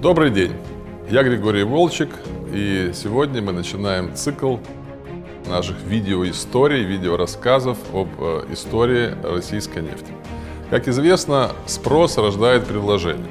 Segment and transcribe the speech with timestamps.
[0.00, 0.52] Добрый день,
[1.10, 2.08] я Григорий Волчек,
[2.54, 4.56] и сегодня мы начинаем цикл
[5.46, 10.10] наших видеоисторий, видеорассказов об э, истории российской нефти.
[10.70, 13.30] Как известно, спрос рождает предложение.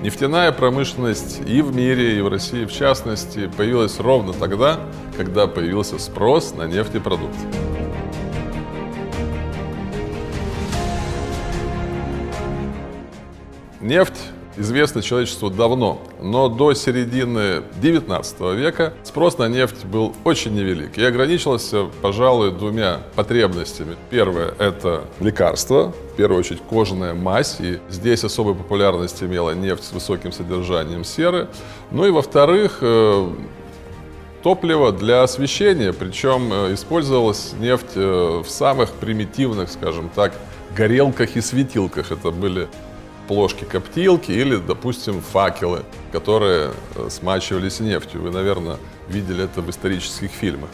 [0.00, 4.80] Нефтяная промышленность и в мире, и в России в частности появилась ровно тогда,
[5.14, 7.36] когда появился спрос на нефтепродукты.
[13.82, 14.18] Нефть
[14.58, 21.04] известна человечеству давно, но до середины 19 века спрос на нефть был очень невелик и
[21.04, 23.96] ограничивался, пожалуй, двумя потребностями.
[24.10, 29.92] Первое– это лекарства, в первую очередь кожаная мазь, и здесь особой популярность имела нефть с
[29.92, 31.48] высоким содержанием серы.
[31.90, 33.30] Ну и, во-вторых, э,
[34.42, 40.32] топливо для освещения, причем э, использовалась нефть э, в самых примитивных, скажем так,
[40.76, 42.12] горелках и светилках.
[42.12, 42.68] Это были
[43.28, 48.22] плошки-коптилки или, допустим, факелы, которые э, смачивались нефтью.
[48.22, 50.70] Вы, наверное, видели это в исторических фильмах.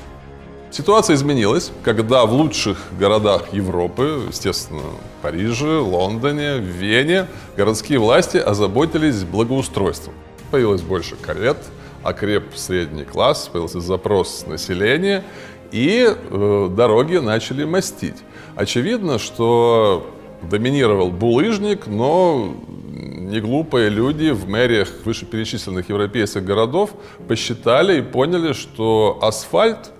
[0.71, 4.83] Ситуация изменилась, когда в лучших городах Европы, естественно,
[5.23, 10.15] Париже, Лондоне, Вене, городские власти озаботились благоустройством.
[10.51, 11.59] Появилось больше карет,
[12.03, 15.23] окреп средний класс, появился запрос населения,
[15.71, 18.17] и э, дороги начали мастить.
[18.57, 20.14] Очевидно, что
[20.49, 22.55] доминировал булыжник, но
[22.91, 26.91] не глупые люди в мэриях вышеперечисленных европейских городов
[27.27, 29.93] посчитали и поняли, что асфальт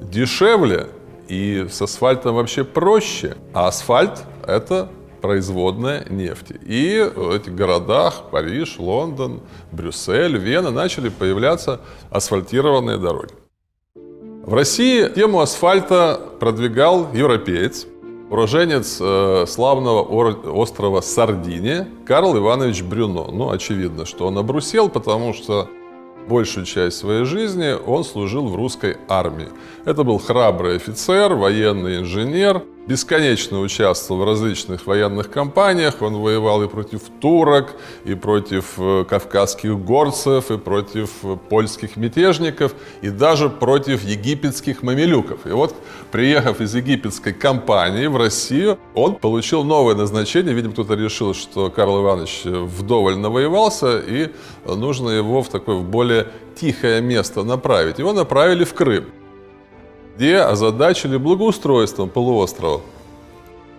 [0.00, 0.88] дешевле
[1.28, 4.88] и с асфальтом вообще проще, а асфальт– это
[5.20, 6.58] производная нефти.
[6.66, 13.32] И в этих городах, Париж, Лондон, Брюссель, Вена, начали появляться асфальтированные дороги.
[13.94, 17.86] В России тему асфальта продвигал европеец,
[18.32, 23.26] уроженец э, славного острова Сардиния Карл Иванович Брюно.
[23.30, 25.68] Ну, очевидно, что он обрусел, потому что
[26.28, 29.48] большую часть своей жизни он служил в русской армии.
[29.84, 36.02] Это был храбрый офицер, военный инженер, бесконечно участвовал в различных военных кампаниях.
[36.02, 42.74] Он воевал и против турок, и против э, кавказских горцев, и против э, польских мятежников,
[43.02, 45.46] и даже против египетских мамилюков.
[45.46, 45.74] И вот,
[46.10, 50.54] приехав из египетской кампании в Россию, он получил новое назначение.
[50.54, 54.30] Видимо, кто-то решил, что Карл Иванович вдоволь навоевался, и
[54.66, 57.98] нужно его в такое в более тихое место направить.
[57.98, 59.06] Его направили в Крым
[60.16, 62.82] где озадачили благоустройством полуострова.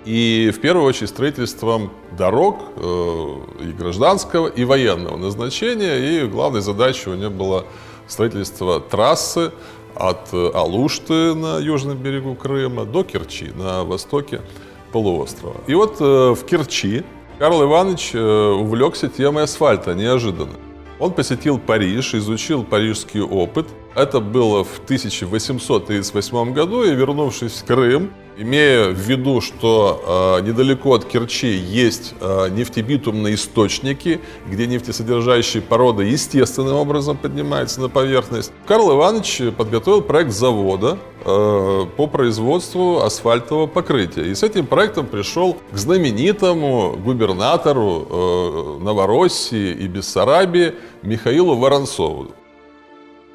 [0.05, 5.95] И в первую очередь строительством дорог э, и гражданского, и военного назначения.
[5.95, 7.66] И главной задачей у него было
[8.07, 9.51] строительство трассы
[9.95, 14.41] от Алушты на южном берегу Крыма до Керчи на востоке
[14.91, 15.55] полуострова.
[15.67, 17.03] И вот э, в Керчи
[17.39, 20.53] Карл Иванович э, увлекся темой асфальта неожиданно.
[21.00, 23.67] Он посетил Париж, изучил парижский опыт.
[23.96, 30.96] Это было в 1838 году, и вернувшись в Крым, Имея в виду, что э, недалеко
[30.96, 38.92] от Керчи есть э, нефтебитумные источники, где нефтесодержащие породы естественным образом поднимаются на поверхность, Карл
[38.96, 44.24] Иванович подготовил проект завода э, по производству асфальтового покрытия.
[44.24, 50.74] И с этим проектом пришел к знаменитому губернатору э, Новороссии и Бессарабии
[51.04, 52.31] Михаилу Воронцову.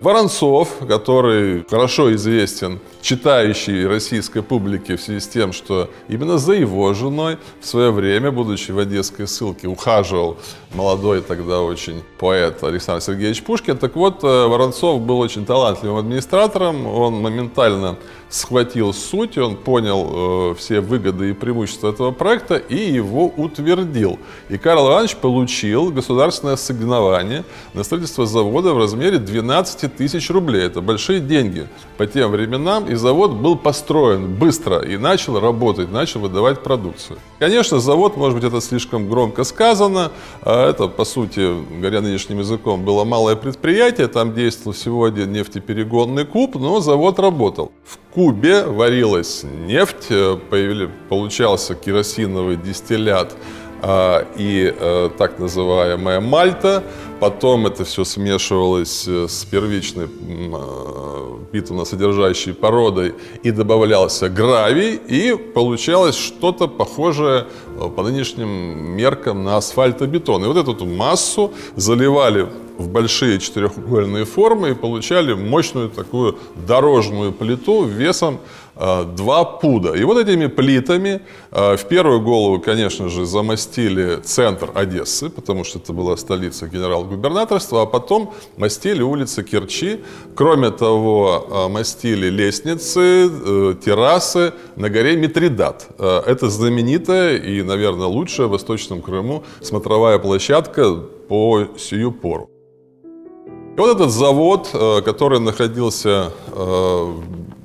[0.00, 6.94] Воронцов, который хорошо известен читающей российской публике в связи с тем, что именно за его
[6.94, 10.36] женой в свое время, будучи в одесской ссылке, ухаживал
[10.72, 13.76] молодой тогда очень поэт Александр Сергеевич Пушкин.
[13.76, 17.96] Так вот, э, Воронцов был очень талантливым администратором, он моментально
[18.28, 24.18] схватил суть, он понял э, все выгоды и преимущества этого проекта и его утвердил.
[24.48, 27.44] И Карл Иванович получил государственное ассигнование
[27.74, 30.62] на строительство завода в размере 12 тысяч рублей.
[30.66, 31.66] Это большие деньги
[31.96, 37.18] по тем временам, и завод был построен быстро и начал работать, начал выдавать продукцию.
[37.38, 42.84] Конечно, завод, может быть, это слишком громко сказано, а это, по сути, говоря нынешним языком,
[42.84, 47.72] было малое предприятие, там действовал всего один нефтеперегонный куб, но завод работал.
[47.84, 53.34] В кубе варилась нефть, э, появили, получался керосиновый дистиллят
[53.82, 56.82] и а, так называемая мальта.
[57.20, 66.16] Потом это все смешивалось э, с первичной а, битумно-содержащей породой и добавлялся гравий, и получалось
[66.16, 67.46] что-то похожее
[67.96, 70.44] по нынешним меркам на асфальтобетон.
[70.44, 72.48] И вот эту массу заливали
[72.78, 78.38] в большие четырехугольные формы и получали мощную такую дорожную плиту весом
[78.76, 79.94] 2 пуда.
[79.94, 81.20] И вот этими плитами
[81.50, 87.86] в первую голову, конечно же, замостили центр Одессы, потому что это была столица генерал-губернаторства, а
[87.86, 89.98] потом мастили улицы Керчи.
[90.36, 95.88] Кроме того, мастили лестницы, э, террасы на горе Митридат.
[95.98, 100.94] Это знаменитая и, наверное, лучшая в Восточном Крыму смотровая площадка
[101.28, 102.48] по сию пору.
[103.78, 107.12] И вот этот завод, э, который находился э,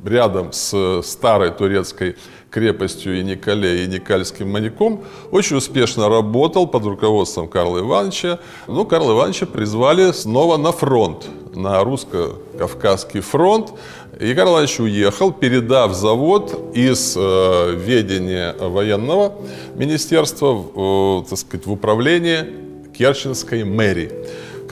[0.06, 2.18] рядом с старой турецкой
[2.52, 8.38] крепостью Яникале и Никальским маняком, очень успешно работал под руководством Карла Ивановича.
[8.68, 11.26] Ну, Карла Ивановича призвали снова на фронт,
[11.56, 13.74] на русско-кавказский фронт.
[14.20, 19.34] И Карл Иванович уехал, передав завод из э, ведения военного
[19.74, 22.48] министерства, э, так сказать, в управление
[22.96, 24.12] Керченской мэрии.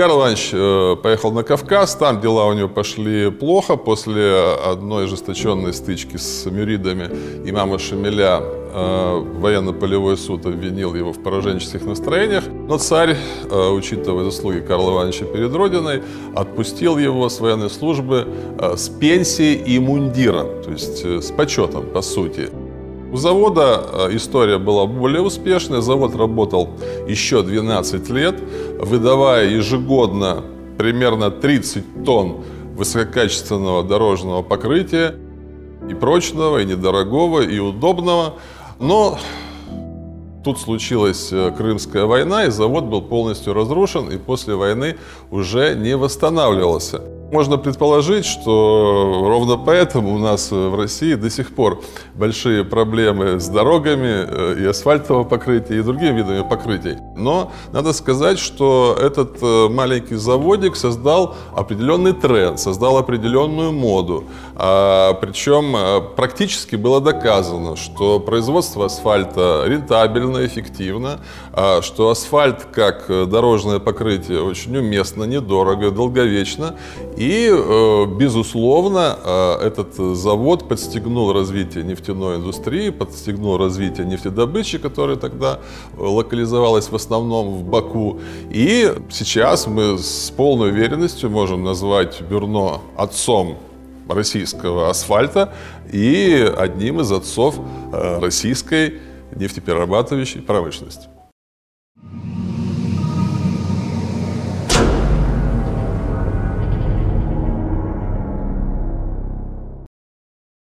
[0.01, 3.75] Карл Иванович э, поехал на Кавказ, там дела у него пошли плохо.
[3.75, 4.33] После
[4.65, 7.07] одной ожесточенной стычки с мюридами
[7.48, 12.45] имама Шамиля э, военно-полевой суд обвинил его в пораженческих настроениях.
[12.48, 16.01] Но царь, э, учитывая заслуги Карла Ивановича перед Родиной,
[16.36, 18.27] отпустил его с военной службы
[18.59, 22.50] с пенсией и мундиром, то есть с почетом, по сути.
[23.11, 25.81] У завода э, история была более успешная.
[25.81, 26.69] Завод работал
[27.07, 28.35] еще 12 лет,
[28.79, 30.45] выдавая ежегодно
[30.77, 32.37] примерно 30 тонн
[32.77, 35.15] высококачественного дорожного покрытия
[35.89, 38.35] и прочного, и недорогого, и удобного.
[38.79, 39.19] Но
[40.45, 44.95] тут случилась э, Крымская война, и завод был полностью разрушен, и после войны
[45.31, 47.01] уже не восстанавливался.
[47.31, 51.81] Можно предположить, что ровно поэтому у нас в России до сих пор
[52.13, 56.97] большие проблемы с дорогами э, и асфальтового покрытия, и другими видами покрытий.
[57.15, 64.25] Но надо сказать, что этот э, маленький заводик создал определенный тренд, создал определенную моду.
[64.55, 71.21] А, причем э, практически было доказано, что производство асфальта рентабельно, эффективно,
[71.53, 76.75] а, что асфальт как дорожное покрытие очень уместно, недорого, долговечно.
[77.21, 85.59] И, э, безусловно, э, этот завод подстегнул развитие нефтяной индустрии, подстегнул развитие нефтедобычи, которая тогда
[85.95, 88.19] локализовалась в основном в Баку.
[88.50, 93.57] И сейчас мы с полной уверенностью можем назвать Бюрно отцом
[94.09, 95.53] российского асфальта
[95.94, 97.59] и одним из отцов
[97.94, 98.95] э, российской
[99.35, 101.07] нефтеперерабатывающей промышленности.